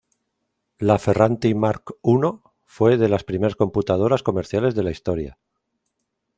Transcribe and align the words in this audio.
La 0.79 0.97
Ferranti 1.03 1.53
Mark 1.53 1.93
I 2.01 2.17
fue 2.65 2.97
de 2.97 3.07
las 3.07 3.23
primeras 3.23 3.55
computadoras 3.55 4.23
comerciales 4.23 4.73
de 4.73 4.81
la 4.81 4.89
historia. 4.89 5.37